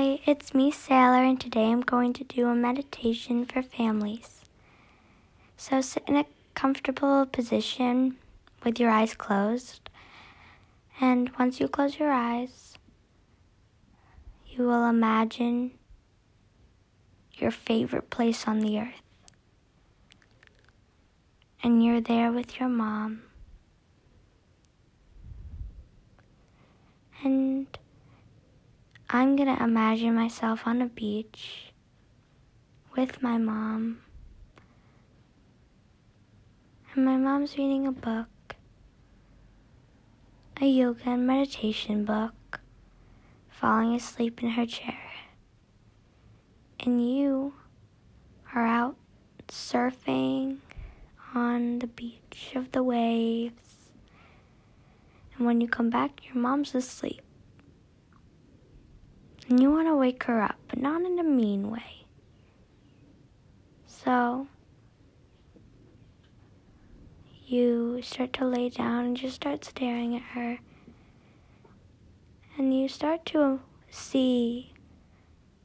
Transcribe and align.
Hi, 0.00 0.20
it's 0.26 0.54
me, 0.54 0.70
Sailor, 0.70 1.24
and 1.24 1.40
today 1.40 1.72
I'm 1.72 1.80
going 1.80 2.12
to 2.12 2.22
do 2.22 2.46
a 2.46 2.54
meditation 2.54 3.44
for 3.44 3.62
families. 3.62 4.42
So 5.56 5.80
sit 5.80 6.04
in 6.06 6.14
a 6.14 6.24
comfortable 6.54 7.26
position 7.26 8.16
with 8.64 8.78
your 8.78 8.90
eyes 8.90 9.14
closed. 9.14 9.90
And 11.00 11.32
once 11.36 11.58
you 11.58 11.66
close 11.66 11.98
your 11.98 12.12
eyes, 12.12 12.78
you 14.46 14.62
will 14.62 14.84
imagine 14.84 15.72
your 17.34 17.50
favorite 17.50 18.08
place 18.08 18.46
on 18.46 18.60
the 18.60 18.78
earth. 18.78 19.02
And 21.60 21.84
you're 21.84 22.00
there 22.00 22.30
with 22.30 22.60
your 22.60 22.68
mom. 22.68 23.22
And 27.24 27.66
I'm 29.10 29.36
gonna 29.36 29.56
imagine 29.64 30.14
myself 30.14 30.66
on 30.66 30.82
a 30.82 30.86
beach 30.86 31.72
with 32.94 33.22
my 33.22 33.38
mom. 33.38 34.02
And 36.92 37.06
my 37.06 37.16
mom's 37.16 37.56
reading 37.56 37.86
a 37.86 37.92
book, 37.92 38.56
a 40.60 40.66
yoga 40.66 41.04
and 41.06 41.26
meditation 41.26 42.04
book, 42.04 42.60
falling 43.48 43.94
asleep 43.94 44.42
in 44.42 44.50
her 44.50 44.66
chair. 44.66 45.00
And 46.80 47.02
you 47.02 47.54
are 48.54 48.66
out 48.66 48.96
surfing 49.48 50.58
on 51.34 51.78
the 51.78 51.86
beach 51.86 52.52
of 52.54 52.72
the 52.72 52.82
waves. 52.82 53.90
And 55.34 55.46
when 55.46 55.62
you 55.62 55.68
come 55.68 55.88
back, 55.88 56.26
your 56.26 56.36
mom's 56.36 56.74
asleep. 56.74 57.22
And 59.48 59.60
you 59.60 59.70
want 59.70 59.88
to 59.88 59.96
wake 59.96 60.24
her 60.24 60.42
up, 60.42 60.56
but 60.68 60.78
not 60.78 61.00
in 61.02 61.18
a 61.18 61.24
mean 61.24 61.70
way. 61.70 62.04
So 63.86 64.46
you 67.46 68.02
start 68.02 68.34
to 68.34 68.44
lay 68.44 68.68
down 68.68 69.06
and 69.06 69.16
just 69.16 69.36
start 69.36 69.64
staring 69.64 70.14
at 70.14 70.22
her. 70.22 70.58
And 72.58 72.78
you 72.78 72.88
start 72.88 73.24
to 73.26 73.60
see 73.88 74.74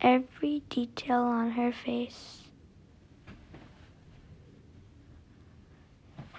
every 0.00 0.62
detail 0.68 1.22
on 1.22 1.52
her 1.52 1.72
face. 1.72 2.42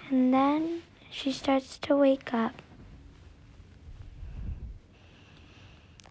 And 0.08 0.32
then 0.32 0.82
she 1.10 1.32
starts 1.32 1.76
to 1.78 1.96
wake 1.96 2.32
up. 2.32 2.62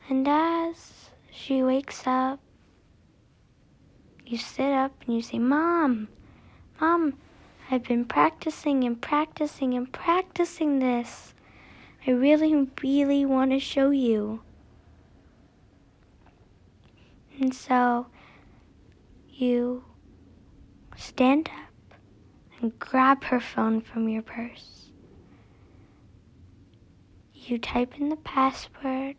And 0.09 0.28
as 0.28 1.01
she 1.32 1.64
wakes 1.64 2.04
up. 2.06 2.40
You 4.26 4.38
sit 4.38 4.72
up 4.72 4.94
and 5.06 5.16
you 5.16 5.22
say, 5.22 5.40
Mom, 5.40 6.10
Mom, 6.80 7.18
I've 7.70 7.84
been 7.84 8.06
practicing 8.06 8.84
and 8.84 9.02
practicing 9.02 9.74
and 9.74 9.92
practicing 9.92 10.80
this. 10.80 11.34
I 12.06 12.12
really, 12.12 12.68
really 12.84 13.26
want 13.26 13.52
to 13.52 13.59
show 13.59 13.92
you. 13.92 14.42
And 17.40 17.54
so 17.54 18.08
you 19.30 19.84
stand 20.98 21.50
up 21.50 21.98
and 22.62 22.78
grab 22.78 23.24
her 23.26 23.40
phone 23.40 23.82
from 23.82 24.09
your 24.09 24.22
purse. 24.22 24.92
You 27.34 27.58
type 27.58 28.00
in 28.00 28.09
the 28.09 28.18
password, 28.18 29.16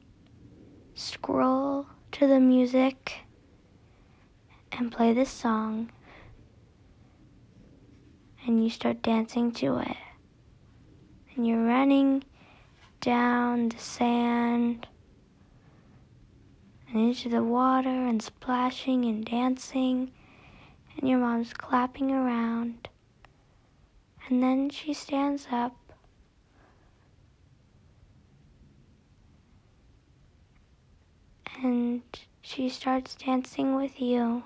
scroll 0.95 1.87
to 2.13 2.27
the 2.27 2.41
music 2.41 3.21
and 4.71 4.93
play 4.93 5.13
this 5.13 5.31
song, 5.31 5.91
and 8.47 8.63
you 8.63 8.71
start 8.71 9.03
dancing 9.03 9.51
to 9.53 9.79
it. 9.79 9.97
And 11.35 11.47
you're 11.47 11.65
running 11.65 12.25
down 13.01 13.71
the 13.71 13.79
sand 13.79 14.87
and 16.89 17.09
into 17.09 17.29
the 17.31 17.43
water 17.43 17.89
and 17.89 18.23
splashing 18.23 19.07
and 19.07 19.25
dancing, 19.25 20.13
and 20.97 21.09
your 21.09 21.19
mom's 21.19 21.55
clapping 21.55 22.11
around. 22.11 22.89
And 24.29 24.43
then 24.43 24.69
she 24.71 24.93
stands 24.93 25.49
up 25.51 25.75
and 31.63 32.03
she 32.43 32.69
starts 32.69 33.15
dancing 33.15 33.77
with 33.77 34.01
you. 34.01 34.43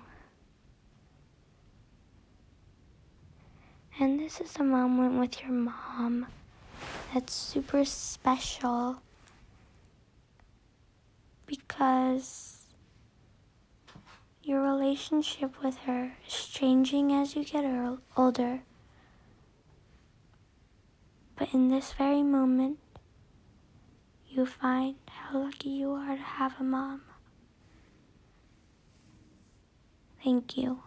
And 3.98 4.20
this 4.20 4.40
is 4.40 4.54
a 4.56 4.62
moment 4.62 5.18
with 5.18 5.40
your 5.40 5.50
mom 5.50 6.26
that's 7.12 7.32
super 7.32 7.84
special 7.86 8.98
because 11.46 12.66
your 14.42 14.62
relationship 14.62 15.62
with 15.64 15.78
her 15.78 16.12
is 16.28 16.46
changing 16.46 17.12
as 17.12 17.34
you 17.34 17.44
get 17.44 17.64
older. 18.16 18.60
But 21.36 21.54
in 21.54 21.70
this 21.70 21.94
very 21.94 22.22
moment, 22.22 22.78
you 24.28 24.44
find 24.44 24.96
how 25.08 25.38
lucky 25.38 25.70
you 25.70 25.92
are 25.92 26.16
to 26.16 26.22
have 26.22 26.54
a 26.60 26.64
mom. 26.64 27.00
Thank 30.26 30.58
you. 30.58 30.85